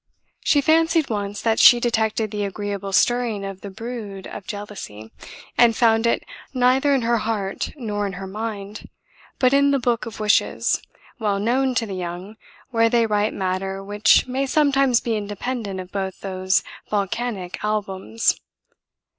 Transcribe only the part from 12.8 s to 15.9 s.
they write matter which may sometimes be independent